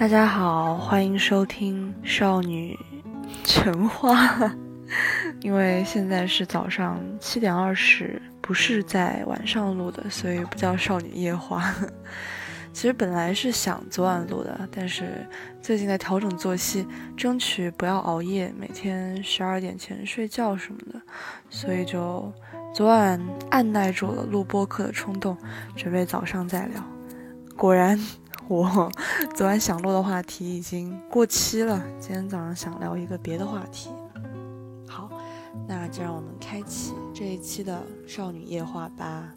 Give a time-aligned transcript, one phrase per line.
[0.00, 2.74] 大家好，欢迎收听《少女
[3.44, 4.28] 神话》。
[5.42, 11.74] 因为现在是早上七点二十，不是在晚上录的，所以不叫《少女夜话》。
[12.72, 15.28] 其实本来是想昨晚录的，但是
[15.60, 20.98] 最近在调整作息，争取不要熬夜，每天十二点前睡觉什么的，
[21.50, 22.32] 所以就
[22.72, 23.20] 昨晚
[23.50, 25.36] 按耐住了录播课的冲动，
[25.76, 26.82] 准备早上再聊。
[27.54, 28.00] 果然。
[28.50, 28.90] 我
[29.36, 33.90] 昨晚想录的话题已经过期了，今天早上想聊一个别的话题。
[34.88, 35.08] 好，
[35.68, 39.32] 那就让我们开启这一期的少女夜话吧。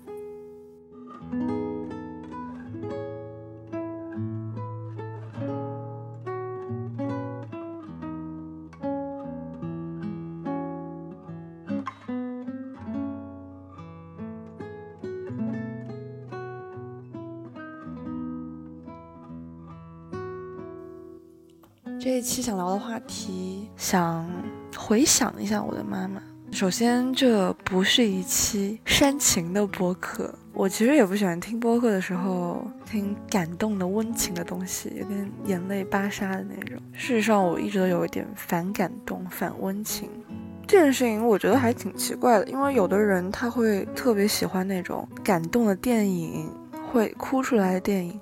[22.03, 24.29] 这一期想聊的话题，想
[24.75, 26.21] 回想一下我的妈妈。
[26.51, 36.77] 首先，这不是一期煽情的播客，我其实也不喜欢听播客的时候听感动的温情的东西，有点眼泪巴沙的那种。
[36.91, 40.09] 事实上，我一直都有一点反感动、反温情
[40.67, 46.49] 这件事情，我觉得还挺奇怪的，因为有的人他会特别喜欢那种感动的电影，
[46.91, 48.19] 会哭出来的电影。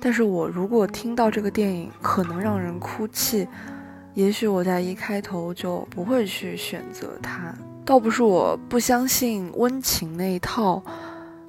[0.00, 3.46] 但是我如果听到这个电影可能让人哭泣，
[4.14, 7.54] 也许我在一开头就不会去选择它。
[7.84, 10.82] 倒不是我不相信温情那一套，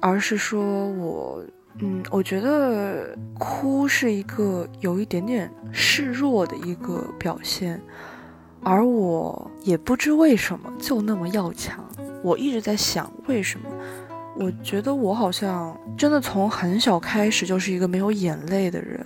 [0.00, 1.44] 而是说我，
[1.78, 7.80] 嗯，我觉得哭是一个有一点点示弱的一个表现，
[8.62, 11.84] 而我也不知为什么就那么要强。
[12.22, 13.70] 我一直在想为什么。
[14.36, 19.04] 我觉得我好像真的从很小开始就是一个没有眼泪的人，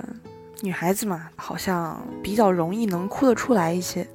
[0.61, 4.07] 女孩子嘛，好像比较容易能哭得出来一些，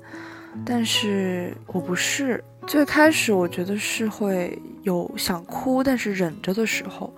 [0.66, 2.44] 但是我不是。
[2.68, 7.12] 最开始我觉得是会有想哭但是忍着的时候，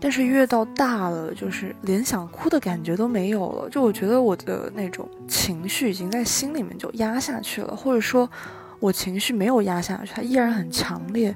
[0.00, 3.70] 但是越到大了，就是连想哭的感觉都没有了。
[3.70, 8.28] 就我觉得我的那种情绪已经在心里面就压下去了，或者说，
[8.80, 11.32] 我情绪没有压下去，它依然很强烈。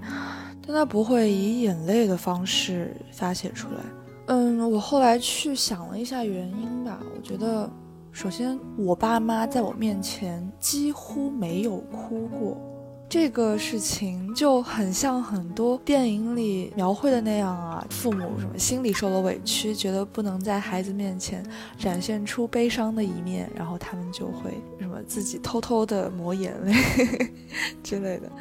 [0.72, 3.80] 但他不会以眼泪的方式发泄出来。
[4.28, 6.98] 嗯，我后来去想了一下原因吧。
[7.14, 7.70] 我觉得，
[8.10, 12.56] 首先我爸妈在我面前几乎没有哭过，
[13.06, 17.86] 这个事情就很像很多电影里描绘的那样啊。
[17.90, 21.44] 父母什么心里受了委屈，觉得不能在孩子面前
[21.76, 24.50] 展现出悲伤的一面，然后他们就会
[24.80, 26.72] 什么自己偷偷的抹眼泪
[27.84, 28.32] 之类的。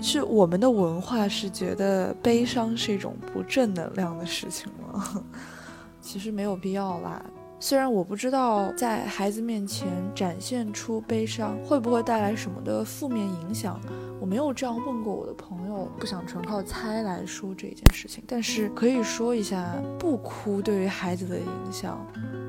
[0.00, 5.24] 是我们的文化是觉得悲伤是一种不正能量的事情吗？
[6.00, 7.22] 其实没有必要啦。
[7.62, 13.78] 虽然我不知道在孩子面前展现出悲伤会不会带来什么的负面影响，
[14.18, 18.24] 我没有这样问过我的朋友，不想纯靠猜来说这件事情。
[18.26, 22.02] 但是可以说一下，不哭对于孩子的影响，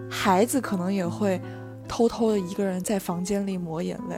[0.10, 1.42] 孩子可能也会
[1.90, 4.18] 偷偷的一个人在房间里抹眼泪，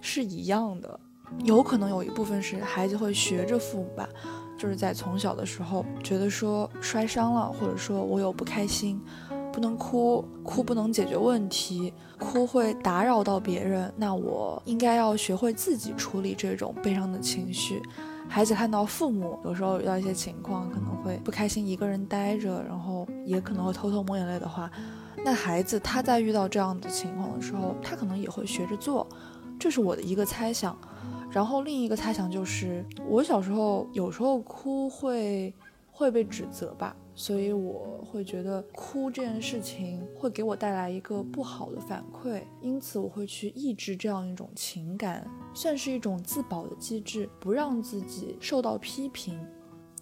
[0.00, 0.98] 是一样的。
[1.44, 4.08] 有可能有一部分是孩子会学着父母吧，
[4.58, 9.00] 就是在从小的时候觉得说摔伤了，或者说我有不开心，
[9.52, 17.82] 不能哭，哭不能解决问题，哭会打扰到别人，那我应该要学会自己处理这种悲伤的情绪。
[18.28, 24.70] 孩子看到父母有时候遇到一些情况可能会不开心，一个人待着，然后也可能会偷偷抹眼泪的话，
[25.24, 29.06] 那孩子他在遇到这样的情况的时候，他可能也会学着做，
[29.58, 30.74] 这是我的一个猜想。
[31.32, 35.52] 然后另一个猜想就是，我小时候有时候哭会
[35.90, 49.40] 会被指责吧，所以我会觉得哭这件事情会给我带来一个不好的反馈，因此我会去抑制这样一种情感，算是一种自保的机制，不让自己受到批评。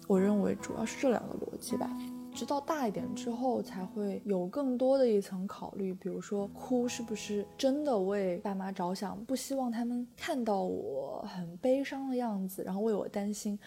[0.07, 1.89] 我认为主要是这两个逻辑吧。
[2.33, 13.59] 直到大一点之后，才会有更多的一层考虑，比如说哭是不是真的为爸妈着想，不希望他们看到我很悲伤的样子，然后为我担心。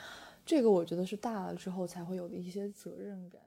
[0.46, 3.40] 这个我觉得是大了之后才会有的一些责任感。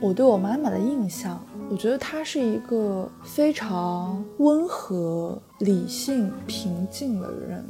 [0.00, 7.64] 我对我妈妈的印象，我觉得她是一个非常温和、理性、平静的人，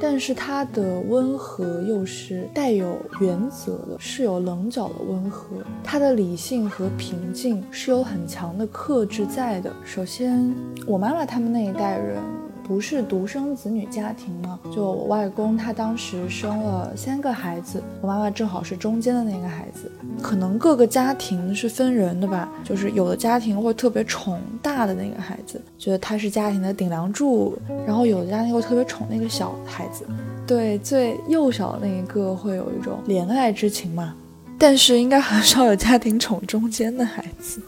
[0.00, 5.56] 但是她的温和又是带有原则的，是有棱角的温和。
[5.82, 9.72] 她的理性和平静是有很强的克制在的。
[9.84, 10.54] 首先，
[10.86, 12.22] 我妈妈他们那一代人。
[12.64, 14.58] 不是独生子女家庭吗？
[14.74, 19.90] 就我外公，他当时生了三个孩子，我妈妈正好是中间的那个孩子。
[20.22, 30.06] 可能各个家庭是分人的吧，就是有的家庭会特别宠大的那个孩子，觉得他是家庭的顶梁柱，然后有的家庭会特别宠那个小孩子，
[30.46, 34.14] 对最幼小的那一个会有一种怜爱之情嘛。
[34.56, 37.60] 但是应该很少有家庭宠中间的孩子。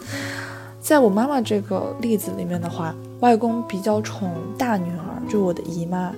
[0.85, 6.13] 在我妈妈这个例子里面的话，外公比较宠大女儿，就我的姨妈，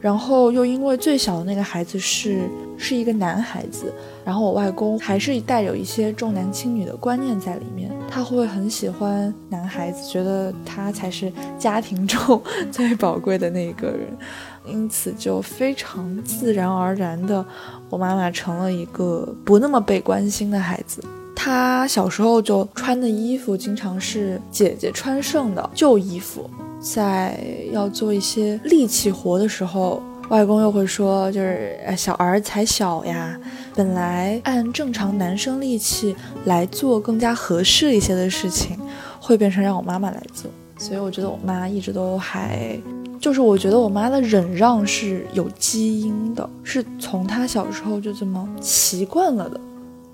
[0.00, 2.48] 然后又因为最小的那个孩子是
[2.78, 3.92] 是一个男孩子，
[4.24, 12.42] 然后我外公还是带有一些重男轻女的观念在里面，他会很喜欢男孩子，觉得他才是家庭中
[12.72, 14.16] 最宝贵的那一个人，
[14.64, 17.44] 因此就非常自然而然的，
[17.90, 21.04] 我妈妈成了一个不那么被关心的孩子。
[21.42, 27.42] 他小时候就穿的衣服经常是姐姐穿剩的旧衣服，在
[27.72, 33.40] 要做一些力气活的时候，外公又会说，就是小儿才小呀，
[33.74, 36.14] 本来按正常男生力气
[36.44, 38.76] 来做更加合适一些的事情，
[39.18, 40.50] 会变成让我妈妈来做。
[40.76, 42.78] 所以我觉得我妈一直都还，
[43.18, 49.58] 就是我觉得我妈的忍让是有基因的，是从她小时候就这么习惯了的。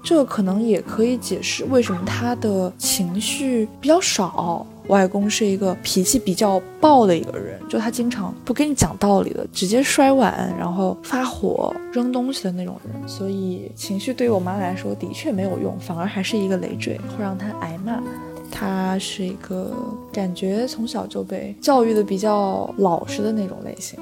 [0.06, 4.64] 这可能也可以解释为什么他的情绪比较少。
[4.86, 13.08] 外公是一个脾气比较暴的一个人，就他经常不跟你讲道理的，直接摔碗，然后发火扔东西的那种人。
[13.08, 18.00] 所以情绪对于我妈来说的确没有用，反而还是一个累赘，会让她挨骂。
[18.48, 19.74] 她是一个
[20.12, 23.98] 感觉从小就被教育的比较老实的那种类型。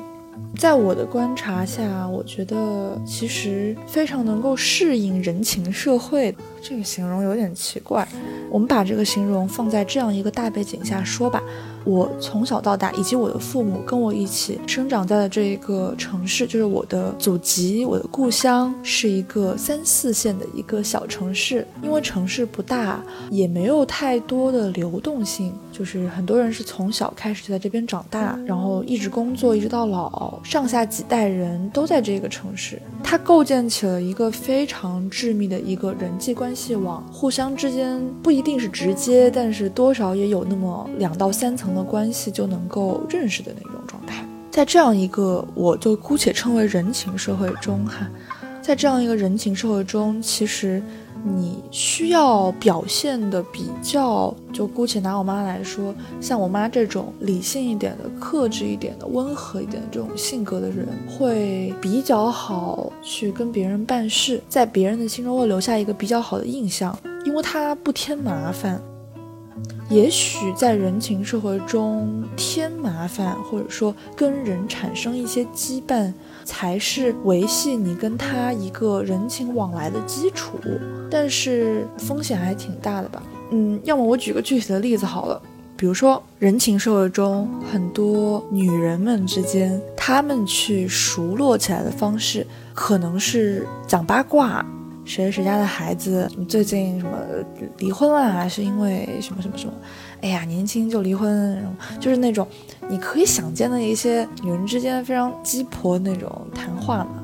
[0.59, 6.35] 在我的观察下，我觉得其实非常能够适应人情社会。
[6.63, 8.07] 这个形容有点奇怪，
[8.51, 11.43] 我们把这个形容放在这样一个大背景下说吧。
[11.85, 21.67] 我从小到大，以及我的父母跟我一起生长在的这一个城市，就是我的祖籍，我的故乡，是一个三四线的一个小城市。
[21.83, 41.74] 因为城市不大，也没有太多的流动性，就是很多人是从小开始就在这边长大，然后一直工作，一直到老，上下几代人都在这个城市，它构建起了一个非常致密的一个人际关系网，互相之间不一定是直接，但是多少也有那么两到三层。
[41.75, 48.09] 的关系就能够认识的那种状态，在这样一个我就姑且称为人情社会中哈，
[48.63, 50.83] 在这样一个人情社会中，其实
[51.25, 68.81] 你需要表现的比较，就姑且拿我妈来说，像我妈这种理性一点的、克制一点的、温和一点的这种性格的人，会比较好去跟别人办事，在别人的心中会留下一个比较好的印象，因为他不添麻烦。
[69.91, 76.13] 也许在人情社会中添麻烦，或者说跟人产生一些羁绊，
[76.45, 80.59] 才是维系你跟他一个人情往来的基础。
[81.11, 83.23] 但是风险还挺大的吧？
[83.51, 85.41] 嗯，要么我举个具体的例子好了，
[85.77, 94.65] 比如说人情社会中很多女人们之间，她们去熟络起来的方式，可能是讲八卦。
[95.05, 97.19] 谁谁家的孩子最近什么
[97.79, 99.73] 离婚了，还是因为什么什么什么？
[100.23, 101.63] 哎呀，年轻就离婚，
[102.01, 102.49] 就是那种
[102.89, 107.23] 你可以想见的一些女人之间非常鸡婆那种谈话嘛，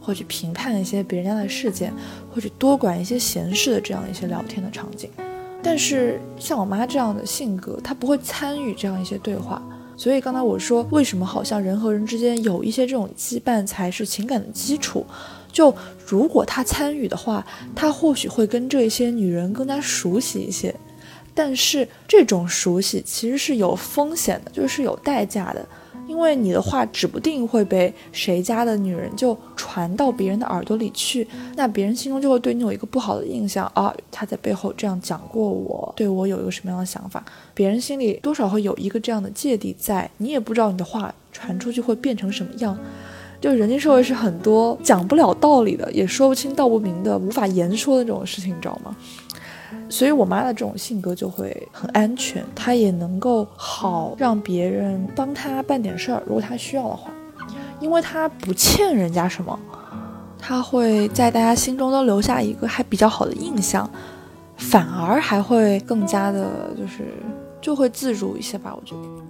[0.00, 1.92] 或者评判一些别人家的事件，
[2.32, 5.08] 或者多管一些闲事的这样一些聊天的场景。
[5.62, 9.62] 但是像我妈这样的性格，她不会参与这样一些对话。
[9.96, 15.06] 所以刚才我说，为什么好像人和人之间有一些这种羁绊才是情感的基础？
[15.52, 15.74] 就
[16.06, 20.74] 如果他参与的话，他或许会跟这些女人更加熟悉一些。
[21.34, 25.66] 但是这种熟悉其实是有风险的，就是有代价的，
[26.06, 33.94] 因为你的话指不定会被谁家的女人就传到别人的耳朵里去，那别人心中就会对你有一个不好的印象啊。
[34.10, 42.78] 他在背后这样讲过我，对我有一个什么样的想法，别人心里多少会有一个这样的芥蒂在，你也不知道你的话传出去会变成什么样。
[43.42, 48.96] 就人际社会是很多讲不了道理的，也说不清道不明的，无法言说的这种事情，你知道吗？
[49.88, 57.10] 所以我妈的这种性格就会很安全，她也能够好让别人帮她办点事儿，如果她需要的话，
[57.80, 59.58] 因为她不欠人家什么，
[60.38, 63.90] 她会在大家心中都留下一个还比较好的印象。
[64.58, 67.12] 反而还会更加的，就是
[67.60, 69.21] 就会自如一些吧，我觉得。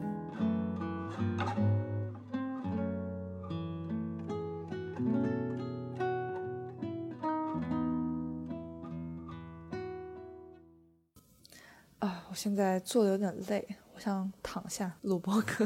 [12.43, 15.65] 现在坐的有点累，我想躺下录播课。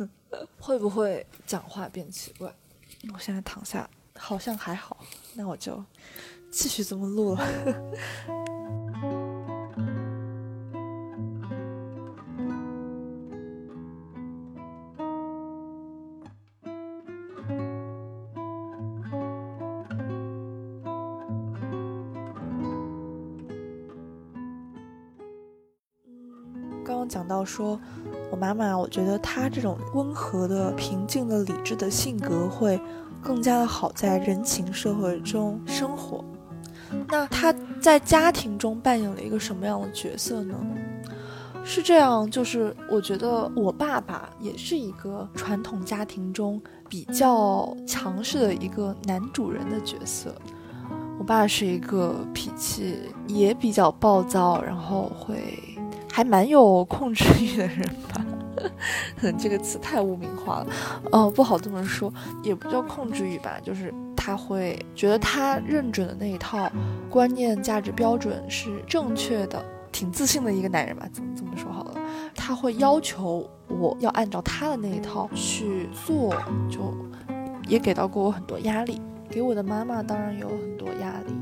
[0.58, 2.50] 会不会讲话变奇怪？
[3.12, 5.04] 我现在躺下，好像还好，
[5.34, 5.84] 那我就
[6.50, 8.53] 继续这么录了。
[27.44, 27.78] 到说。
[28.30, 32.80] 我妈妈，我觉得她这种温和的、平静的、理智的性格会
[33.22, 36.24] 更加的好在人情社会中生活。
[37.06, 40.56] 那她在家庭中扮演了一个什么样的角色呢？
[41.64, 50.34] 是这样，就是我觉得我爸爸也是一个传统家庭中比较强势的一个男主人的角色。
[51.20, 52.98] 我爸是一个脾气
[53.28, 55.73] 也比较暴躁，然后会。
[56.14, 58.24] 还蛮有控制欲的人吧，
[59.36, 60.66] 这个词太污名化了，
[61.10, 62.12] 哦，不好这么说，
[62.44, 66.70] 也不叫控制欲吧，就是他会觉得他认准的那一套
[67.10, 71.94] 观念、价值标准是正确的，挺自信的一个男人吧，怎么这么说好了？
[72.32, 76.32] 他会要求我要按照他的那一套去做，
[76.70, 76.94] 就
[77.66, 81.34] 也给到过我很多压力，给我的妈妈当然有很多压力。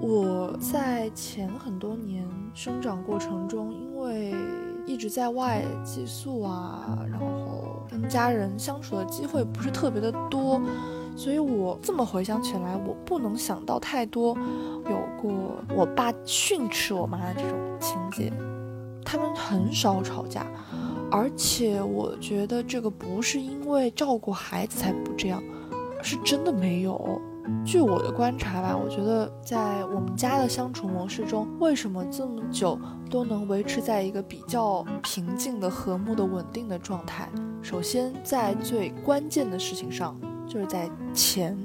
[0.00, 4.34] 我在前很多年生长过程中，为
[4.86, 10.60] 一直在外寄宿啊，然后跟家人相处的机会不是特别的多，
[11.16, 14.36] 所以我这么回想起来，我不能想到太多
[14.86, 15.30] 有过
[15.76, 18.32] 我爸训斥我妈的这种情节。
[19.04, 20.46] 他们很少吵架，
[21.10, 25.42] 而且我觉得这个不是因为照顾孩子才不这样，
[26.02, 27.20] 是真的没有。
[27.64, 32.78] 据我的观察吧，我觉得在我们家的相处模式中，为什么这么久
[33.10, 37.28] 都能维持在一个比较平静的、和睦的、稳定的状态？
[37.62, 41.56] 首先，在最关键的事情上，就是在钱，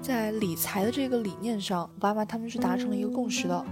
[0.00, 3.64] 在理财的这个理念上，我爸妈他们是达成了一个共识的。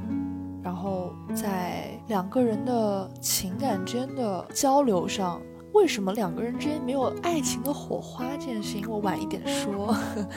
[0.63, 5.41] 然后，在两个人的情感之间的交流上。
[5.73, 9.97] 为什么两个人之间没有爱情的火花这件事情，我晚一点说。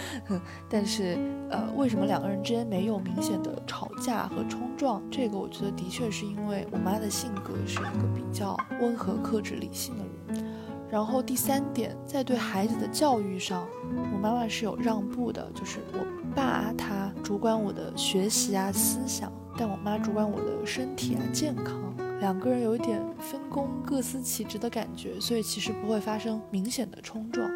[0.70, 1.18] 但是，
[1.50, 5.02] 呃，为什么两个人之间没有明显的吵架和冲撞？
[5.12, 10.46] 这个我觉得的确是因为我妈的性格是一个比较温和、克制、理性的人。
[10.90, 13.68] 然后第三点，在对孩子的教育上，
[14.14, 16.00] 我妈妈是有让步的，就是我
[16.34, 21.85] 爸他主管我的学习啊、思想，但我妈主管我的身体啊、健康。
[22.26, 27.48] 两个人有一点分工各司其职的感觉，所以其实不会发生明显的冲撞。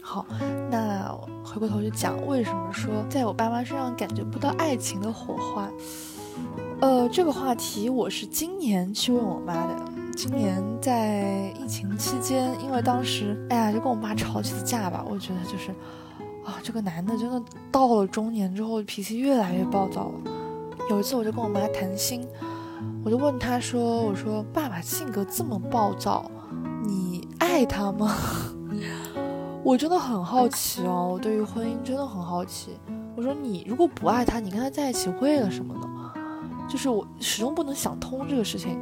[0.00, 0.24] 好，
[0.70, 5.70] 那回过头去讲，为什么说在我爸妈身上感觉不到爱情的火花？
[6.80, 9.84] 呃，这个话题我是今年去问我妈的。
[10.16, 15.04] 今年在疫情期间，因为当时哎呀，就跟我妈吵起了架吧。
[15.06, 15.70] 我觉得就是
[16.46, 20.30] 啊，这个男的真的到了中年之后，脾气越来越暴躁了。
[20.88, 22.26] 有一次，我就跟我妈谈心。
[23.08, 26.30] 我就问他说：“我说爸爸性格这么暴躁，
[26.84, 28.14] 你爱他吗？
[29.64, 32.72] 我真的很好奇哦，我对于婚姻真的很好奇。
[33.16, 35.88] 我说你如果不爱他，你跟他在一起为了什么呢？
[36.68, 38.78] 就是我始终不能想通这个事情。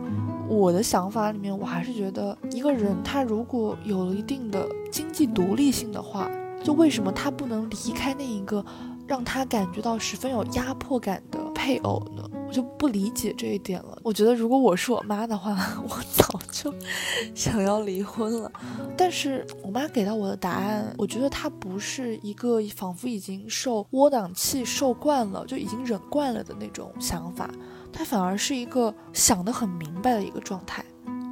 [0.48, 6.28] 我的想法里面，我还是觉得一个人他如果有了一定的经济独立性的话，
[6.64, 8.64] 就为什么他不能离开那一个
[9.06, 13.98] 让他感觉到十分有压迫感的配偶呢？”我就不理解这一点了。
[14.02, 15.56] 我觉得如果我是我妈的话，
[15.88, 16.72] 我早就
[17.34, 18.50] 想要离婚了。
[18.96, 27.50] 但是我妈给到我的答案，我觉得她不是一个仿佛已经受窝囊气受惯了，就已经忍惯了的那种想法，
[27.92, 30.84] 她反而是一个想得很明白的一个状态。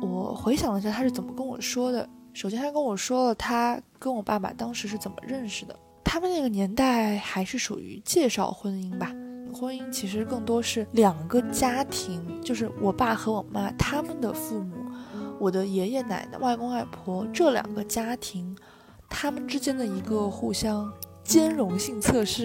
[0.03, 2.09] 我回想了一下，她是怎么跟我说的。
[2.33, 5.75] 首先，她跟我说了她跟我爸爸当时是怎么认识的。
[6.05, 9.11] 他们那个年代还是属于介绍婚姻吧。
[9.55, 14.75] 婚姻其实更多是两个家庭，就是我爸和我妈他们的父母，
[15.39, 18.57] 我的爷爷奶奶、外公外婆这两个家庭，
[19.09, 20.93] 他们之间的一个互相
[21.23, 22.45] 兼容性测试。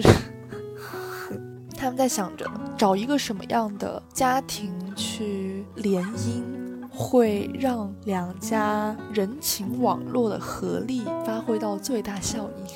[1.76, 2.48] 他们在想着
[2.78, 6.44] 找一个什么样的家庭去联姻，
[6.90, 12.70] 会让两家人情网络的合力发挥到最大效益。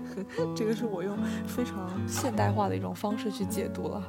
[0.56, 4.08] 这个是我用非常现代化的一种方式去解读了哈，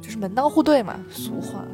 [0.00, 1.64] 就是门当户对嘛，俗话。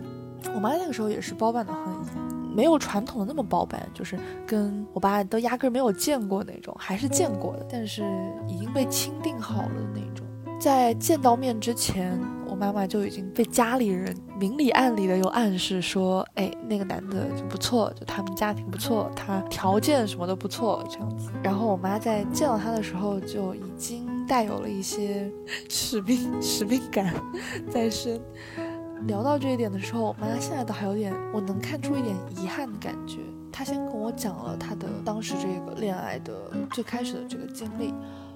[0.55, 8.03] 我妈那个时候也是包办的婚姻，没有传统的那么包办，就是跟我爸都压根没有见过那种，还是见过的，但是
[8.49, 10.27] 已经被钦定好了的那种。
[10.59, 12.19] 在见到面之前，
[12.61, 21.31] 妈妈就已经被家里人明里暗里的有暗示说，哎，那个男的就不错，就他们家庭不错，他条件什么都不错，这样子。
[21.43, 25.33] 然后我妈在见到他的时候就已经带有了一些
[25.71, 27.15] 使命使命感
[27.71, 28.21] 在身。
[29.07, 33.17] 聊到这一点的时候，我妈现在都还有点，我能看出一点遗憾的感觉。
[33.51, 37.95] 她先跟我讲了她的当时这个恋爱的最开始的这个经历。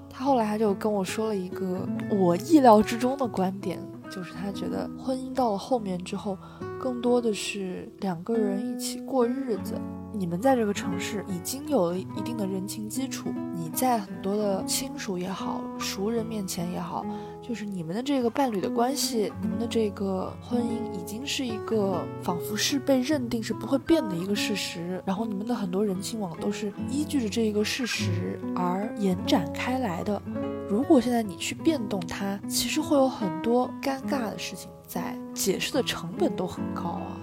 [0.08, 3.78] 她后来她就跟我说了一个我意料之中的观点，
[4.14, 6.38] 就是他觉得婚姻到了后面之后，
[6.80, 9.74] 更多的是两个人一起过日子。
[10.16, 17.04] 你们在这个城市已经有了一定的人情基础，你在很多的亲属也好、熟人面前也好。
[17.42, 30.22] 就是你们的这个伴侣的关系，你们的这个婚姻已经是一个仿佛是被认定是不会变的一个事实，然后你们的很多人情网都是依据着这一个事实而延展开来的。
[30.68, 37.20] 如果现在你去变动它，其实会有很多尴尬的事情在，解释的成本都很高啊。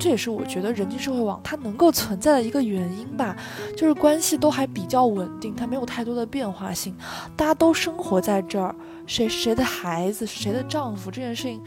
[0.00, 3.36] 这也是我觉得人际社会网它能够存在的一个原因吧，
[3.76, 6.96] 就是关系都还比较稳定，它没有太多的变化性，
[7.36, 8.72] 大家都生活在这儿，
[9.06, 11.60] 谁谁的孩子谁的丈夫这件事情，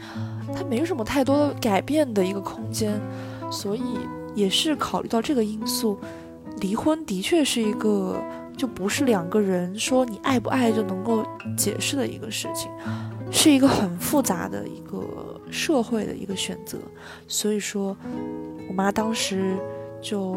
[0.56, 2.98] 它没什么太多的改变的一个空间，
[3.50, 3.82] 所以
[4.34, 5.98] 也是考虑到这个因素，
[6.56, 8.18] 离婚的确是一个
[8.56, 11.22] 就不是两个人说你爱不爱就能够
[11.54, 12.70] 解释的一个事情，
[13.30, 15.31] 是一个很复杂的一个。
[15.52, 16.78] 社会的一个选择，
[17.28, 17.94] 所以说，
[18.68, 19.54] 我妈当时
[20.00, 20.36] 就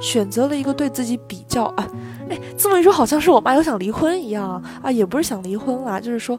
[0.00, 1.88] 选择了一个对自己比较啊，
[2.28, 6.38] 哎，这么一说好像是我妈有想离婚一样啊，也不是想离婚啦，就是说，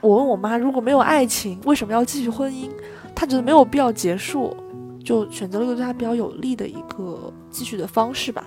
[0.00, 2.68] 我问我妈如果没有爱情，为什么要继续婚姻？
[3.14, 4.56] 她觉得没有必要结束，
[5.04, 8.44] 就选择了一个对她比较有利的一个继续的方式吧。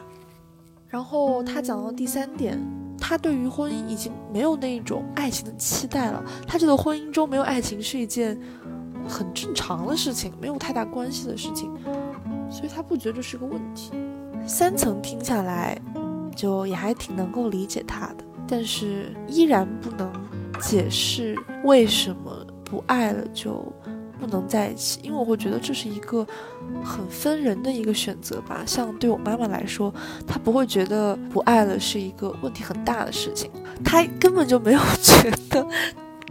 [0.88, 2.62] 然后她讲到第三点。
[2.99, 8.39] 他对于婚姻已经没有那种爱情的期待了，他觉得婚姻中没有爱情是一件
[9.07, 11.71] 很正常的事情，没有太大关系的事情，
[12.49, 13.91] 所以他不觉得这是个问题。
[14.45, 15.79] 三层听下来，
[16.36, 20.12] 就也还挺能够理解他的，但是依然不能
[20.60, 23.65] 解释为什么不爱了就。
[24.19, 26.25] 不能在一起，因为我会觉得这是一个
[26.84, 28.63] 很分人的一个选择吧。
[28.65, 29.93] 像对我妈妈来说，
[30.25, 33.49] 她不会觉得不爱了是一个问题很大的事情，
[33.84, 35.65] 她根本就没有 觉得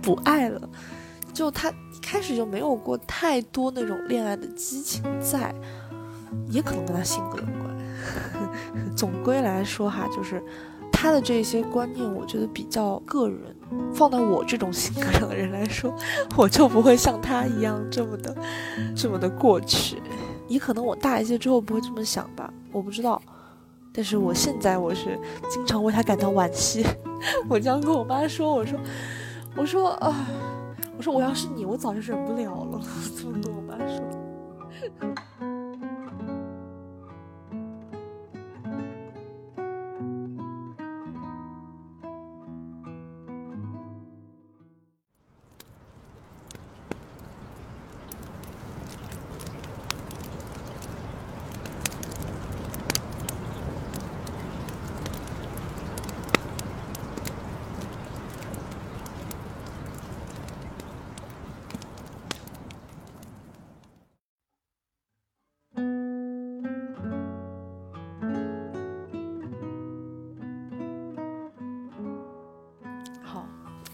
[0.02, 0.60] 不爱了，
[1.32, 5.54] 就她一开始就没有过太多那种恋爱的激情在，
[6.50, 7.66] 也可能跟她性格有关。
[8.94, 10.42] 总归来说哈，就是
[10.92, 13.55] 她的这些观念，我觉得比较个人。
[13.94, 15.94] 放到我这种性格上的人来说，
[16.36, 18.36] 我就不会像他一样这么的，
[18.94, 20.02] 这么的过去。
[20.48, 23.20] 也可能我大一些之后不会这么想吧，我不知道。
[23.92, 26.86] 但是我现在我是经常为他感到惋惜。
[27.48, 28.78] 我这样跟我妈说，我说，
[29.56, 30.26] 我说啊，
[30.96, 32.80] 我说我要是你，我早就忍不了了。
[33.16, 35.16] 这么跟我妈说。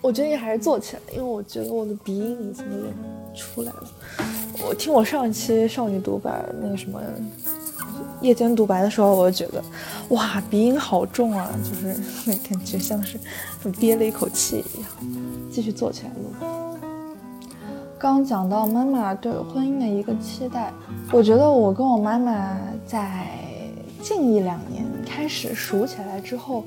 [0.03, 2.93] 我建议还是做起来，因为我觉得我的鼻音已经有点
[3.37, 3.85] 出来了。
[4.67, 7.01] 我听我上一期少女独白那个什么
[8.21, 9.63] 夜间独白的时候，我就觉得，
[10.09, 11.95] 哇，鼻音好重啊，就是
[12.49, 13.17] 感觉像是
[13.79, 14.91] 憋了一口气一样。
[15.53, 16.49] 继续做起来录。
[17.97, 20.73] 刚讲到妈妈对婚姻的一个期待，
[21.13, 23.29] 我觉得我跟我妈妈在
[24.03, 26.65] 近一两年开始熟起来之后，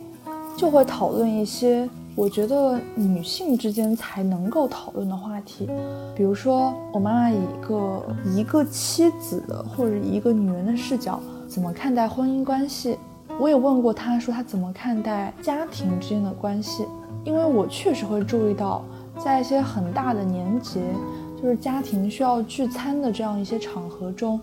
[0.57, 1.89] 就会讨论一些。
[2.15, 5.67] 我觉得女性之间才能够讨论的话题，
[6.15, 8.03] 比如说我妈妈以一个
[8.37, 12.97] 一个妻子的或者一个女人的视角怎么看待婚姻关系，
[13.37, 16.85] 我也问过她说她怎么看待家庭之间的关系，
[17.25, 18.81] 因为我确实会注意到，
[19.19, 20.79] 在一些很大的年节，
[21.41, 24.39] 就是家庭需要聚餐的这样一些场合中，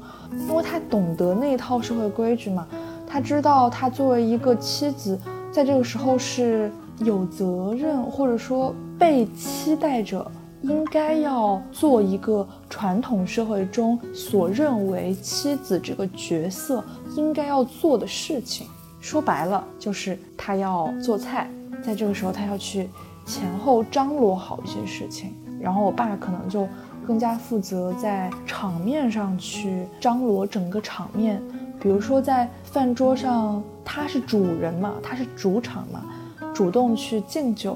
[0.47, 2.67] 因为她懂得那一套社会规矩嘛，
[3.07, 5.19] 她知道她作为一个妻子，
[5.53, 6.71] 在这个时候是。
[6.99, 16.85] 有责任，或者说被期待着应该要做一个传统社会中所认为妻子这个角色
[17.17, 18.69] 应该要做的事情。
[19.01, 21.51] 说白了，就是他要做菜，
[21.83, 22.89] 在这个时候他要去
[23.25, 26.69] 前后张罗好一些事情，然后我爸可能就
[27.05, 31.43] 更加负责在场面上去张罗整个场面，
[31.83, 36.05] 比如说在饭桌上，他是主人嘛，他是主场嘛，
[36.55, 37.75] 主动去敬酒，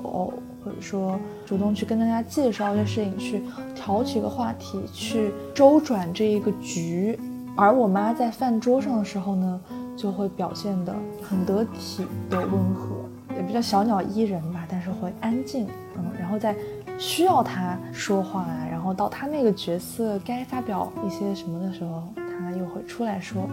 [0.65, 3.43] 或者说主动去跟大家介绍一些事情，去
[3.75, 7.19] 挑起一个话题，去周转这一个局，
[7.57, 9.61] 而我妈在饭桌上的时候呢。
[9.97, 12.97] 就会表现得很得体的温和，
[13.35, 15.67] 也比较小鸟依人吧，但是会安静，
[15.97, 16.55] 嗯，然后在
[16.99, 23.49] 需要他说话，然后到他那个角色该发表一些什么的时候，他又会出来说。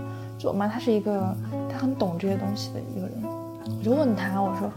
[0.48, 1.36] 我妈，她是一个
[1.70, 3.24] 她很懂这些东西的一个人。
[3.78, 4.70] 我就问她，我说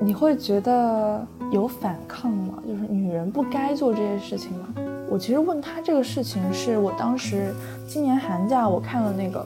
[0.00, 2.54] 你会觉得有反抗吗？
[2.66, 4.68] 就是女人不该做这些事情吗？
[5.10, 7.54] 我其实问她这个事情，是我当时
[7.86, 9.44] 今年寒假我看了那个。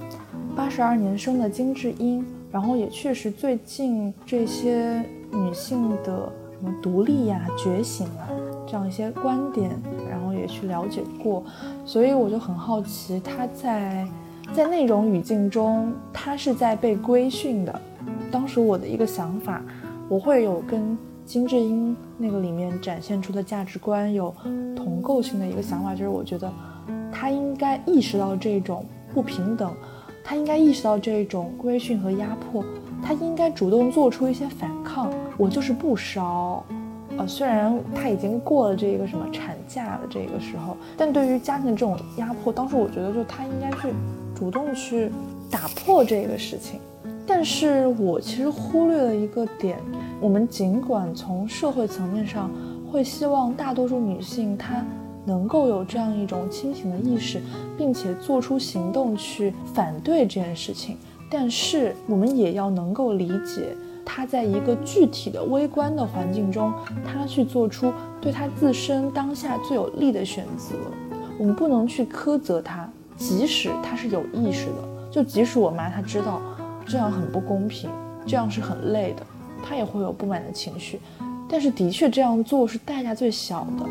[0.55, 6.31] 八十二年生的金智英，然后也确实最近这些女性的
[6.61, 8.29] 什么独立呀、觉醒啊
[8.67, 9.71] 这样一些观点，
[10.11, 11.43] 然后也去了解过，
[11.87, 14.07] 所以我就很好奇，她在
[14.55, 17.81] 在那种语境中，她是在被规训的。
[18.31, 19.63] 当时我的一个想法，
[20.09, 24.35] 我会有跟金智英那个里面展现出的价值观有
[24.77, 26.53] 同构性的一个想法，就是我觉得
[27.11, 28.85] 她应该意识到这种
[29.15, 29.73] 不平等。
[30.25, 32.65] 他应该意识到这种规训和压迫，
[33.03, 35.13] 他应该主动做出一些反抗。
[35.37, 36.65] 我就是不烧，
[37.17, 43.93] 呃，虽然他已经过了这个什么产假的这个时候，但对于家庭这种压迫，当时我觉得就他应该去
[44.43, 45.09] 主动去
[45.49, 46.81] 打破这个事情。
[47.25, 49.79] 但是我其实忽略了一个点，
[50.21, 52.51] 我们尽管从社会层面上
[52.91, 54.85] 会希望大多数女性她。
[55.25, 57.41] 能够有这样一种清醒的意识，
[57.79, 60.97] 并且做出行动去反对这件事情，
[61.31, 66.73] 但是我们也要能够理解，他在一个具体的微观的环境中，
[67.07, 70.75] 他去做出对他自身当下最有利的选择。
[71.39, 76.41] 我们不能去苛责他，即使他是有意识的，就即使我妈她知道
[76.87, 77.89] 这样很不公平，
[78.27, 79.23] 这样是很累的，
[79.63, 81.01] 她也会有不满的情绪，
[81.49, 83.87] 但是的确这样做是代价最小的。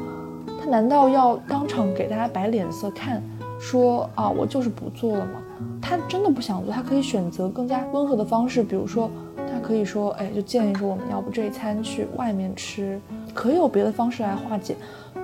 [0.59, 3.21] 她难道要当场给大家摆脸色看，
[3.59, 5.41] 说啊我就是不做了吗？
[5.81, 12.99] 她真的不想做，她可以选择更加温和的方式，比如说她可以说，哎，就建议说我们要不这一餐去外面吃，
[13.33, 14.75] 可以有别的方式来化解，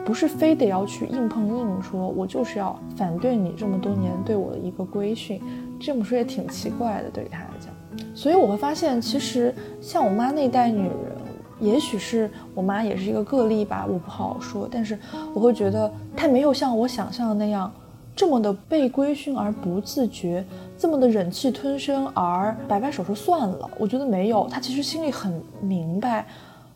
[0.08, 5.42] 不是非得要去硬碰硬，说我就是要反对你这么多年对我的一个规训，
[5.78, 7.74] 这么说也挺奇怪的，对于他来讲。
[8.16, 11.18] 所以我会发现，其实像我妈那一代女人。
[11.60, 14.70] 也许是我妈也是一个个例吧，我不好说。
[14.72, 14.96] 但是
[15.34, 17.72] 我会觉得她没有像我想象的那样，
[18.16, 20.46] 这么的被规训而不自觉，
[20.78, 23.68] 这么的忍气吞声而摆摆手说算了。
[23.80, 26.28] 我觉得没有，她其实心里很明白，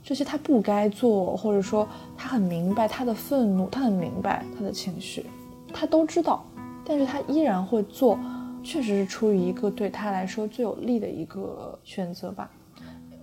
[0.04, 1.88] 这些他不该做，或者说
[2.18, 5.26] 他很明白他的愤怒，他很明白他的情绪，
[5.74, 6.44] 他都知道，
[6.84, 8.20] 但是他依然会做，
[8.64, 12.50] 确实是出于一个对他来说最有利的一个选择吧。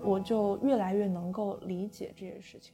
[0.00, 2.72] 我就越来越能够理解这些事情。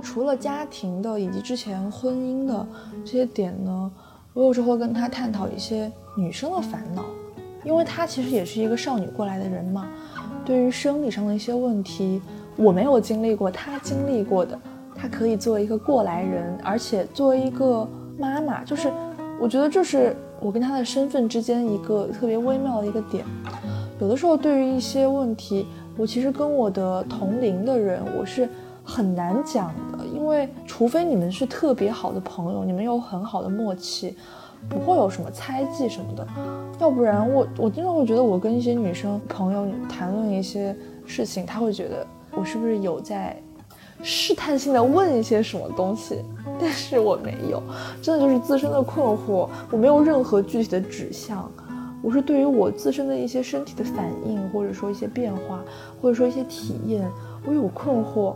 [0.00, 2.66] 除了家庭的以及之前婚姻的
[3.04, 3.90] 这些点呢，
[4.32, 7.04] 我有时候会跟他探讨一些女生的烦恼，
[7.64, 9.86] 因为她其实也是一个少女过来的人嘛。
[10.44, 12.20] 对于生理上的一些问题，
[12.56, 14.58] 我没有经历过，她经历过的，
[14.94, 17.86] 她可以作为一个过来人，而且作为一个
[18.18, 18.92] 妈妈，就是
[19.40, 23.24] 我觉得这是我跟她的身份之间一个特别微妙的一个点。
[24.00, 28.48] 有的时候对于一些问题，我其实跟我的同龄的人，我是。
[28.90, 29.70] 很难讲，
[30.28, 34.14] 因为除非你们是特别好的朋友，你们有很好的默契，
[34.68, 36.28] 不会有什么猜忌什么的，
[36.78, 43.40] 要不然我我经常会觉得我跟一些女生朋友谈论一些事情，她会觉得我是不是有在
[44.02, 46.22] 试探性的问一些什么东西，
[46.60, 47.62] 但是我没有，
[48.02, 51.50] 真的就是自身的困惑，我没有任何具体的指向，
[52.02, 55.64] 我是对于我自身的一些身体的反应，或者说一些变化，
[56.02, 57.10] 或者说一些体验，
[57.46, 58.34] 我有困惑。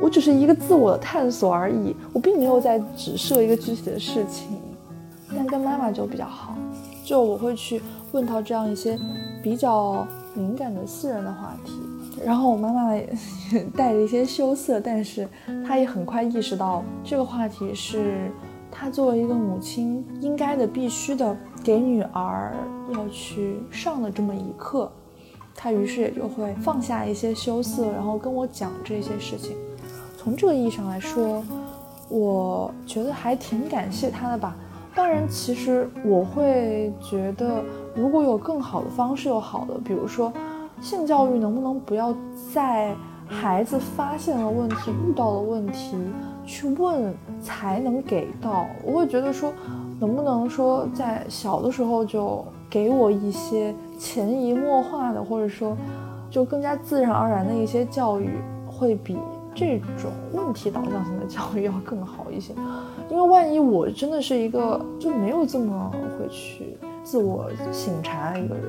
[0.00, 4.58] 我只是一个自我的探索而已，我并没有在指涉一个具体的事情。
[5.36, 6.56] 但跟妈妈就比较好，
[7.04, 7.80] 就我会去
[8.12, 8.98] 问到这样一些
[9.42, 11.72] 比较敏感的私人的话题。
[12.24, 13.12] 然后我妈妈也
[13.76, 15.28] 带着一些羞涩，但是
[15.66, 18.30] 她也很快意识到这个话题是
[18.70, 22.54] 她作为一个母亲应该的、必须的给女儿
[22.92, 24.90] 要去上的这么一课。
[25.56, 29.56] 她于是也就会放下一些羞涩，然后跟我讲这些事情。
[30.24, 31.44] 从这个意义上来说，
[32.08, 34.56] 我觉得还挺感谢他的吧。
[34.94, 37.62] 当然，其实我会觉得，
[37.94, 40.32] 如果有更好的方式，又好的，比如说。
[40.80, 42.14] 性教育能不能不要
[42.52, 42.94] 在
[43.26, 45.96] 孩子发现了问题、遇到了问题
[46.44, 48.66] 去问才能给到？
[48.84, 49.50] 我会觉得说，
[49.98, 55.74] 能不能说在小的时候就给我一些潜移默化的，或者说
[56.28, 58.28] 就更加自然而然的一些教育，
[58.66, 59.16] 会比
[59.54, 62.52] 这种问题导向型的教育要更好一些。
[63.10, 68.64] 因为万一我真的是一个就没有这么会去自我省察的一个人。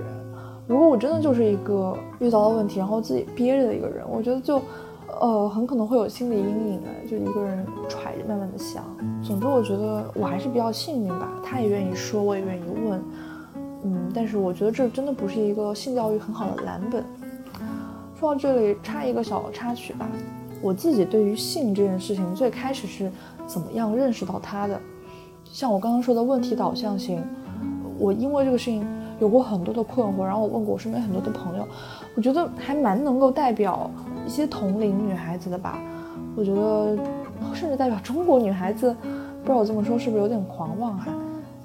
[0.67, 4.59] 如果我真的就是一个遇到了问题，然后自己憋着的一个人，我觉得就，
[5.21, 8.83] 呃，很可能会有心理阴影的，就一个人揣着慢慢的想。
[9.23, 13.03] 总之，我觉得我还是比较幸运吧，他也愿意说，我也愿意问，
[13.83, 17.03] 嗯，但是我觉得这真的不是一个性教育很好的蓝本。
[18.19, 20.09] 说到这里，插一个小插曲吧，
[20.61, 23.11] 我自己对于性这件事情最开始是
[23.45, 24.79] 怎么样认识到它的？
[25.43, 27.23] 像我刚刚说的问题导向型，
[27.97, 28.85] 我因为这个事情。
[29.21, 31.65] 有过很多的困惑，然后我问过我身边很多的朋友，
[32.17, 33.89] 我觉得还蛮能够代表
[34.27, 35.81] 一些同龄女孩子的吧。
[36.35, 36.97] 我觉得
[37.53, 41.13] 甚至代表中国女孩子，不知道我这么说是不是有点狂妄哈？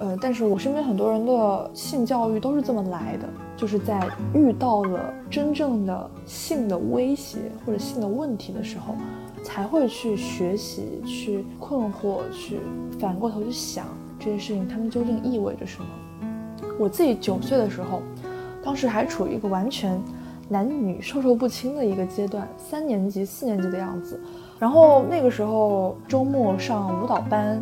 [0.01, 4.01] 呃，但是我身边很多人的性教育都是这么来的，就是在
[4.33, 8.95] 遇到了真正的性的威胁或者性的问题的时候，
[9.43, 12.59] 才会去学习、去困惑、去
[12.99, 13.85] 反过头去想
[14.19, 15.87] 这些事情，它们究竟意味着什么。
[16.79, 18.01] 我自己九岁的时候，
[18.63, 20.01] 当时还处于一个完全
[20.49, 24.19] 男女授受不亲的一个阶段，三年级、四年级的样子。
[24.57, 27.61] 然后那个时候周末上舞蹈班，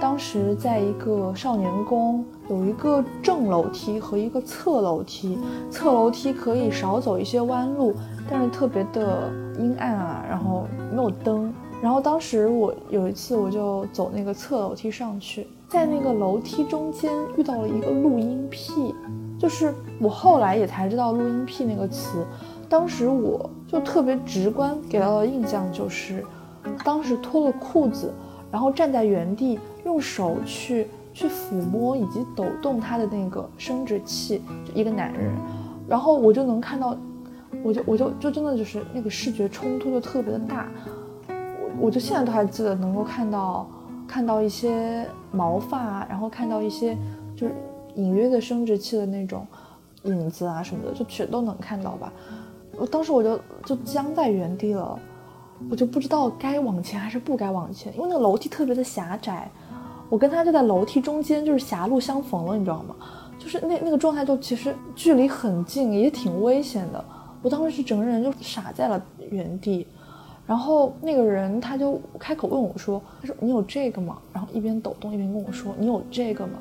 [0.00, 5.38] 当时在一个少年宫，有一个正楼梯和一个侧楼梯，
[5.70, 7.94] 侧楼梯可以少走一些弯路，
[8.30, 11.52] 但是特别的阴暗啊，然后没有灯。
[11.82, 15.46] 然后当时我有一次我就走那个侧楼梯上去。
[15.68, 18.94] 在那个楼梯中间遇到了一个录音癖，
[19.38, 22.24] 就是我后来也才知道录音癖那个词，
[22.68, 26.24] 当时我就特别直观给到的印象就是，
[26.84, 28.14] 当时脱了裤子，
[28.52, 35.32] 然后站在原地用手去去抚摸以及抖动他的那个生殖器，就一个男人，
[35.88, 36.94] 然后我就能看到，
[37.62, 40.68] 我就我就就真的就是那个视觉冲突就特别的大，
[41.28, 43.66] 我我就现在都还记得能够看到。
[44.08, 46.96] 看到一些毛发，然后看到一些
[47.34, 47.52] 就是
[47.96, 49.44] 隐约的生殖器的那种
[50.04, 52.12] 影子啊什么的，就全都能看到吧。
[52.78, 54.96] 我当时我就就僵在原地了，
[55.68, 59.50] 我就不知道该往前还是不该往前，因为那个楼梯特别的狭窄，
[60.08, 62.94] 我跟他就在楼梯中间，就是狭路相逢了，你知道吗？
[63.38, 67.04] 就是那那个状态就其实距离很近，也挺危险的。
[67.42, 69.86] 我当时是整个人就傻在了原地。
[70.46, 76.52] 然后那个人他就开口问我说：“他说你有这个吗？”然后一边抖动一边跟我说：“你有这个吗？”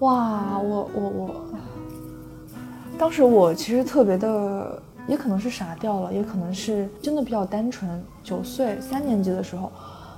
[0.00, 1.30] 哇，我我我，
[2.98, 8.02] 当时我其实特别的，也可能是傻掉了，也可能是真的比较单纯。
[8.24, 9.70] 九岁三年级的时候，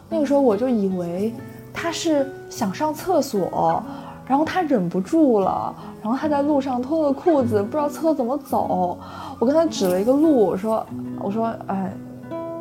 [0.08, 1.34] 那个时候我就以为
[1.72, 3.82] 他是想上厕所，
[4.26, 8.98] 然后他忍不住了，然后他在路上脱了裤子，不知道厕所怎么走。
[9.38, 10.87] 我跟他指了一个路，我说
[11.20, 11.92] ：“我说，哎。”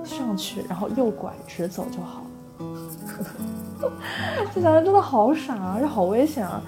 [0.04, 2.24] 上去，然后右拐直走就好。
[4.54, 6.62] 这小孩真的好傻啊，这好危险啊！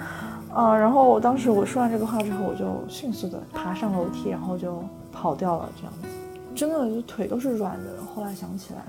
[0.53, 5.67] 啊，然后我当时我说完这个话之后，我就迅速的爬上楼梯，然后就跑掉了。
[5.75, 6.07] 这样子，
[6.53, 7.89] 真的就腿都是软的。
[8.13, 8.83] 后来想起来，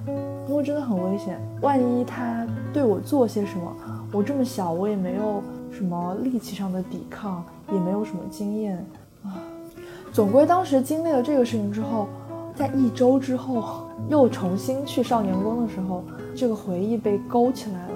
[0.49, 3.77] 因为真的很危险，万一他对我做些什么，
[4.13, 8.85] 我这么小，我也没有什么力气上的抵抗，也没有什么经验
[9.23, 9.41] 啊。
[10.13, 12.07] 总归当时经历了这个事情之后。
[12.57, 16.05] 在一周之后，又重新去少年宫的时候，
[16.37, 17.95] 这个回忆被勾起来了。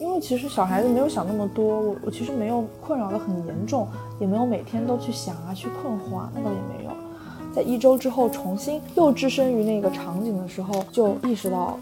[0.00, 3.86] 因为其实小孩子没有想那么多，我我其实没有困扰的很严重，
[4.18, 6.79] 也没有每天都去想啊，去困惑啊，那倒也没有。
[7.54, 11.78] 在一周之后，重新又置身于那个场景的时候，就意识到，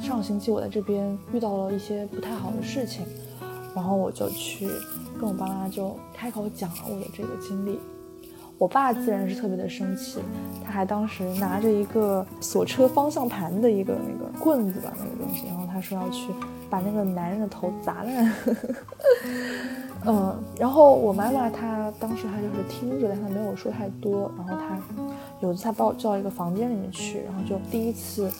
[0.00, 3.04] 上星期我在这边遇到了一些不太好的事情，
[3.74, 4.66] 然后我就去
[5.20, 7.78] 跟我爸妈就开口讲了我的这个经历。
[8.62, 10.20] 我爸自然是特别的生气，
[10.64, 16.28] 他还当时拿着一个锁车方向盘的一个那个棍子吧，那个东西，然后他说要去
[16.70, 18.32] 把那个男人的头砸烂。
[20.06, 24.30] 嗯，然后我妈妈她当时她就是听着，但她没有说太多。
[24.36, 24.78] 然后她
[25.40, 28.30] 有一次她把我叫到一个房间里面去，然后就第一次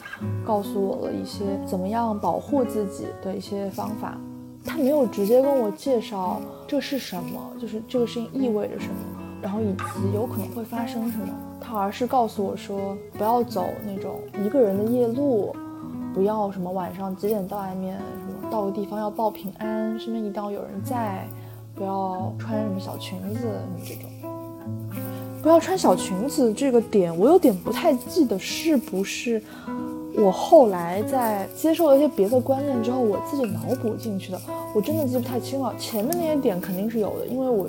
[0.45, 4.17] 告诉我了一些怎么样保护自己的一些方法。
[4.63, 8.95] 她没有直接跟我介绍这是什么，就是这个事情意味着什么。
[9.43, 11.27] 然后以及有可能会发生什么，
[11.59, 15.53] 他而是告诉我说，不要走那种一个人的夜路，
[16.13, 21.27] 不要什么晚上几点到外面，什么到个地方要报平安，身边一定要有人在，
[21.75, 24.09] 不要穿什么小裙子什么这种，
[25.41, 29.43] 不要穿小裙子这个点，我有点不太记得是不是
[30.15, 34.41] 我后来在接受了一些别的观念之后，我自己脑补进去的，
[34.73, 35.75] 我真的记不太清了。
[35.77, 37.67] 前面那些点肯定是有的，因为我。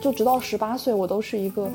[0.00, 1.68] 就直到十八岁，我都是一个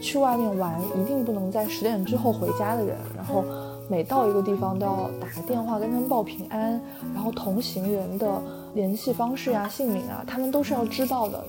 [0.00, 2.96] 去外面玩一定不能在十点之后回家的人。
[3.16, 3.44] 然后
[3.88, 6.80] 每到一个地方都要打个电话跟他们报平安，
[7.14, 8.42] 然后同行人的
[8.74, 11.44] 联系方式呀、姓名啊，他们都是要知道的，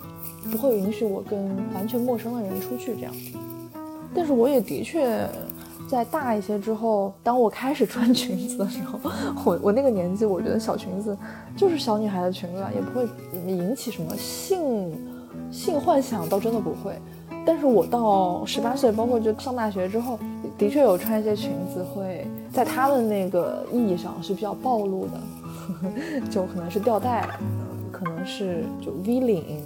[0.52, 3.14] 不会允许我跟完全陌生的人出去这样。
[4.14, 5.28] 但是我也的确
[5.90, 9.00] 在大一些之后，当我开始穿裙子的时候，
[9.46, 11.18] 我我那个年纪，我觉得小裙子
[11.56, 13.08] 就是小女孩的裙子啊，也不会
[13.48, 14.92] 引起什么性。
[15.54, 17.00] 性幻想倒真的不会，
[17.46, 20.18] 但是我到十八岁，包括就上大学之后，
[20.58, 25.22] 的确有穿一些裙子，会在他们那个意义上是比较暴露的，
[26.32, 27.30] 就可能是吊带，
[27.92, 29.62] 可能是就 V 领，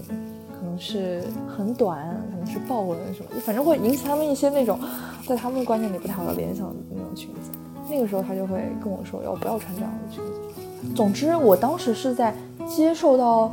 [0.59, 4.77] 可能是很短，可能是豹纹什么，反正会引起他们一些那种
[5.25, 7.49] 在他们的观念里不太好的联想的那种裙子。
[7.89, 10.93] 那个时候他就会跟我说，要不要穿这样的裙子。
[10.93, 12.35] 总之，我当时是在
[12.67, 13.49] 接受到。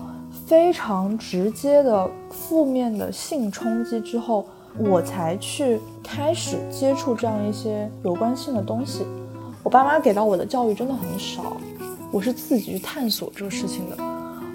[0.46, 4.46] 非常直接的负面的性冲击之后，
[4.78, 9.04] 我才去开始接触这样一些有关性的东西。
[9.62, 11.56] 我爸妈给到我的教育真的很少，
[12.12, 13.96] 我是自己去探索这个事情的。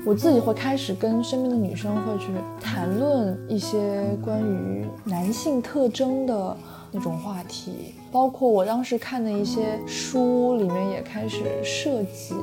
[0.06, 2.28] 我自己会开始跟身边的女生会去
[2.62, 6.58] 谈论一些关于男性特征的。
[6.92, 12.34] 那种话题，包括我当时看的一些书里面也开始涉及。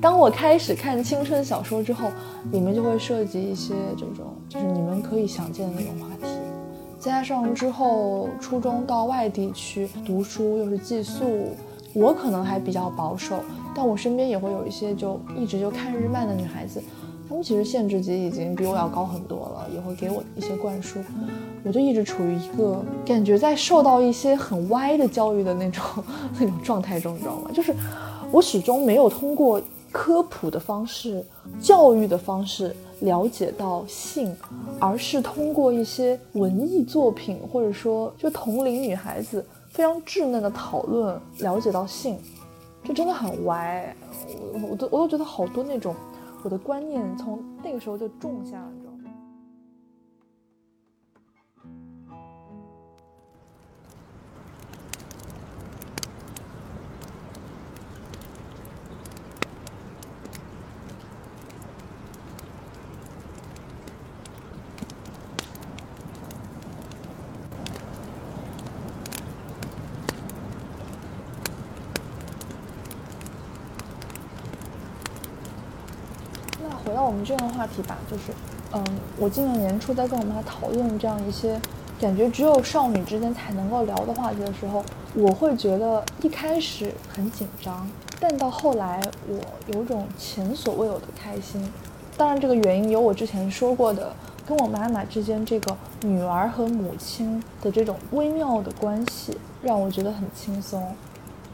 [0.00, 2.08] 当我开始看青春小说之后，
[2.52, 6.32] 里面就会涉及一些这种，就是你们可以想见的那种话题。
[6.98, 11.50] 加上之后初中到外地去读书，又是寄宿，
[11.92, 13.40] 我可能还比较保守，
[13.74, 16.82] 但我身边也会有一些就一直就看日漫的女孩子。
[17.28, 21.00] 她们其实限制级已经比我要高很多了，也会给我一些灌输，
[21.66, 25.82] 我就一直处于一个感觉在受到一些很歪的教育的那种
[26.38, 27.50] 那种状态中，你知道吗？
[27.52, 27.74] 就是
[28.30, 31.24] 我始终没有通过科普的方式、
[31.60, 34.32] 教育的方式了解到性，
[34.78, 42.16] 而是通过一些文艺作品或者说就同龄女孩子非常稚嫩的讨论了解到性，
[42.84, 43.92] 这真的很歪，
[44.52, 45.92] 我我都我都觉得好多那种。
[46.44, 48.85] 我的观念从那个时候就种下了。
[77.06, 78.32] 我们这样的话题吧，就是，
[78.72, 78.84] 嗯，
[79.16, 81.58] 我今年年初在跟我妈讨论这样一些
[82.00, 87.88] 感觉只有少女之间才能够聊的话题的时候，我会觉得一开始很紧张，
[88.18, 89.38] 但到后来我
[89.72, 91.64] 有种前所未有的开心。
[92.16, 94.12] 当然，这个原因有我之前说过的，
[94.44, 100.82] 跟我妈妈之间这个女儿和母亲的这种微妙的关系，让我觉得很轻松。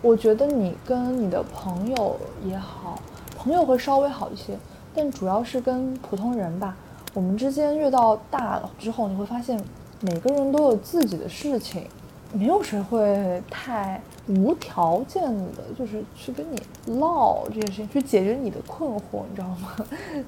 [0.00, 2.98] 我觉得你跟你的朋友也好，
[3.36, 4.56] 朋友会稍微好一些。
[4.94, 6.76] 但主要是跟普通人吧，
[7.14, 9.58] 我们之间越到大了之后，你会发现
[10.00, 11.86] 每个人都有自己的事情，
[12.32, 15.22] 没有谁会太无条件
[15.54, 16.62] 的，就是去跟你
[16.98, 19.74] 唠这件事情，去解决你的困惑，你知道吗？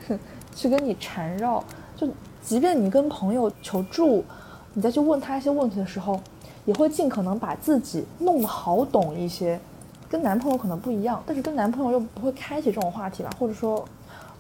[0.57, 1.63] 去跟你缠绕。
[1.97, 2.09] 就
[2.43, 4.25] 即便你跟朋友求助，
[4.73, 6.19] 你再去问他一些问题的时候，
[6.65, 9.61] 也会尽可能把自己弄得好懂一些。
[10.09, 13.85] 跟男朋友可能不一样，但是跟男朋友又不会开启这种话题吧，或者说。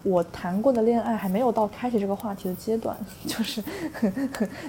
[0.04, 2.96] 我谈过的恋爱还没有到开启这个话题的阶段，
[3.26, 3.60] 就是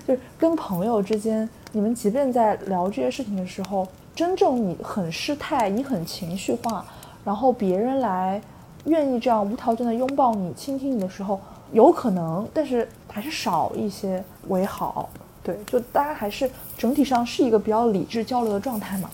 [0.08, 6.84] 就是跟朋友之间，你们即便在聊这些事情的时候，真正你很失态，你很情绪化，
[7.24, 8.42] 然后别人来
[8.86, 11.40] 愿意这样无条件的拥抱你、倾听你的时候，
[11.74, 15.10] 有可能，但是还是少一些为好。
[15.44, 19.10] 对，就大家还是整体上是一个比较理智交流的状态嘛。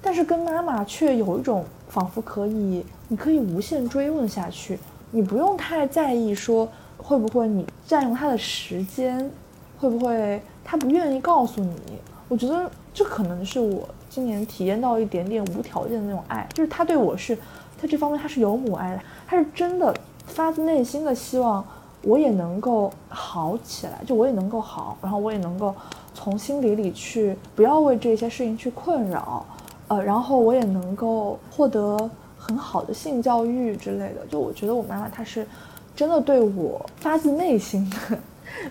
[0.00, 4.78] 但是跟妈妈却有一种仿佛可以，你可以无限追问下去，
[5.14, 9.30] 你不用太在意说会不会你占用他的时间，
[9.78, 11.76] 会不会他不愿意告诉你。
[12.26, 17.36] 我觉得这可能是我今年体验到一点点无条件的那种爱，就是他对我是，
[17.80, 19.94] 在这方面他是有母爱的，他是真的
[20.26, 21.64] 发自内心的希望
[22.02, 25.72] 我也能够好起来，就我也能够好，然后我也能够
[26.12, 29.46] 从心底里去不要为这些事情去困扰。
[29.86, 32.10] 呃，然后我也能够获得
[32.46, 34.26] 很好的性教育之类的。
[34.28, 35.46] 就我觉得我妈妈她是
[35.96, 38.18] 真的对我发自内心的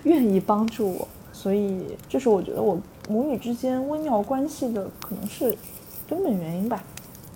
[0.03, 2.77] 愿意帮助我，所以这是我觉得我
[3.09, 5.57] 母女之间微妙关系的可能是
[6.07, 6.83] 根本原因吧。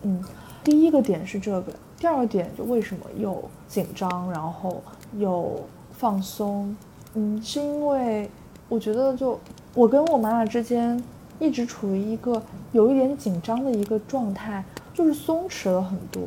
[0.04, 0.24] 嗯，
[0.64, 4.82] 第一个点是这个，第二个点就为什么又紧张，然后
[5.18, 5.60] 又
[5.92, 6.76] 放松？
[7.16, 8.30] 嗯，是因为
[8.70, 9.40] 我觉得就
[9.74, 11.02] 我跟我妈妈之间。
[11.40, 14.66] 一直处于一个有一点紧张的一个状态，
[14.98, 16.24] 就是松弛了很多。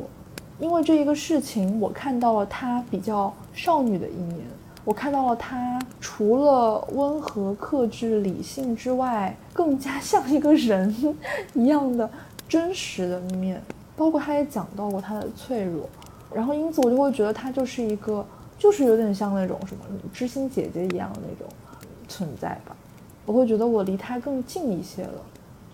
[0.57, 4.39] 因为这一个事情，我看到了她比较少女的一面，
[4.85, 11.15] 我看到了她除了温和、克制、理性之外，更加像一个人
[11.53, 12.09] 一样的
[12.47, 13.61] 真实的面。
[13.97, 15.89] 包括她也讲到过她的脆弱，
[16.33, 18.25] 然后因此我就会觉得她就是一个，
[18.57, 21.53] 就是有点像那种什么知心姐姐一样的那种
[22.07, 22.75] 存在吧。
[23.25, 25.21] 我会觉得我离他更近一些了，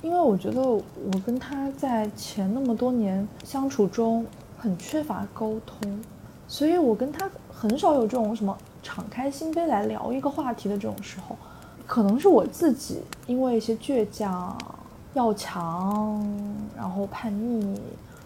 [0.01, 0.83] 因为我觉得我
[1.25, 4.25] 跟他在前那么多年相处中
[4.57, 5.99] 很缺乏沟通，
[6.47, 11.35] 所以我跟他很少有这种什么敞开心扉来聊一个话题的这种时候，
[11.85, 14.55] 可能是我自己因为一些倔强、
[15.13, 16.23] 要强，
[16.75, 17.79] 然后叛逆，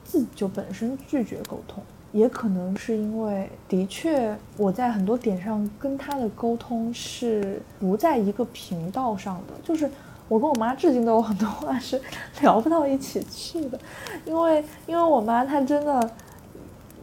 [0.03, 1.82] 自己就本身拒绝沟通。
[2.11, 9.53] 也可能是因为，的确，我在很多点上跟他的沟通是不在一个频道上的。
[9.63, 9.89] 就是
[10.32, 12.01] 我跟我妈至今都有很多话是
[12.39, 13.77] 聊不到一起去的，
[14.23, 16.09] 因为因为我妈她真的，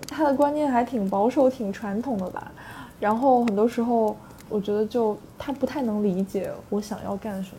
[0.09, 2.51] 她的观念还挺保守、挺传统的吧。
[2.99, 4.17] 然后很多时候，
[4.49, 7.51] 我觉得就她不太能理解我想要干什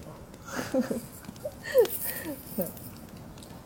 [2.57, 2.65] 么。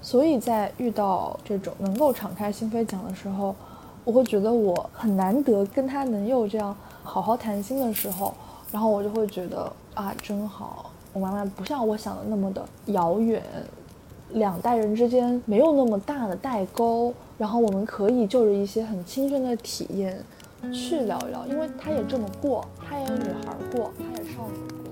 [0.02, 3.56] 所以在遇到这种能够敞开心扉讲的时候。
[4.06, 8.34] 我会觉得我很难得跟他能有这样好好谈心的时候，
[8.70, 10.92] 然后我就会觉得啊，真好。
[11.14, 13.42] 我妈妈不像我想的那么的遥远，
[14.32, 20.20] 两代人之间没有那么大的代沟，然后我们可以就着一些很亲身的体验
[20.74, 24.83] 去聊一聊，因为她也这么过，她也女孩过，她也少女过。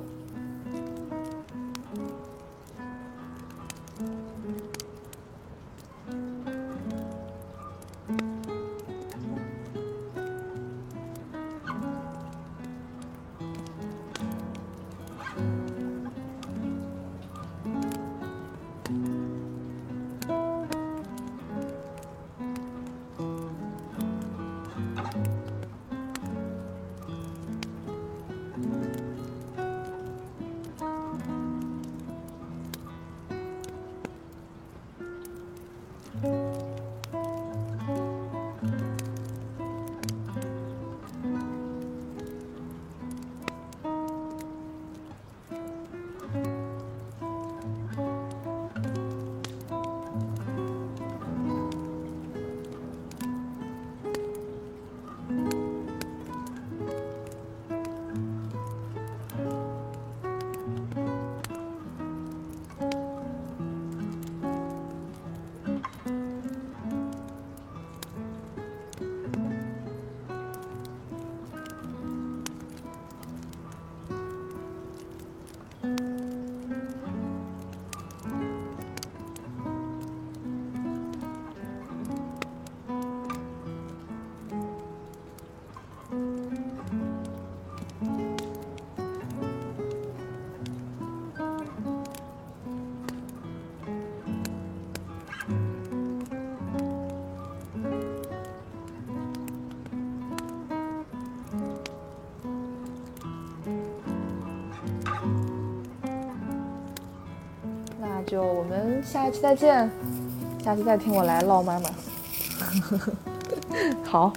[108.32, 109.92] 就我们下一期再见，
[110.64, 111.90] 下期再听我来唠妈妈。
[114.10, 114.32] 好，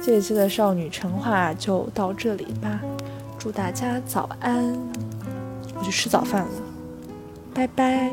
[0.00, 2.80] 这一期的少女陈话就到这里吧，
[3.36, 4.78] 祝大家早安，
[5.76, 6.48] 我去吃早饭了，
[7.52, 8.12] 拜拜。